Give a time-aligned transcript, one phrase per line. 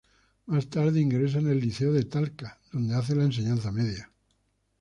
[0.47, 4.09] Más tarde ingresa en el Liceo de Talca, donde hace la enseñanza media.